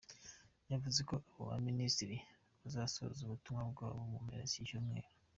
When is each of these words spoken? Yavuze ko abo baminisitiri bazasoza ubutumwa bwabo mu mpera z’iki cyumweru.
Yavuze 0.71 0.99
ko 1.09 1.15
abo 1.33 1.41
baminisitiri 1.51 2.17
bazasoza 2.61 3.19
ubutumwa 3.23 3.61
bwabo 3.71 3.99
mu 4.11 4.17
mpera 4.25 4.43
z’iki 4.49 4.67
cyumweru. 4.69 5.09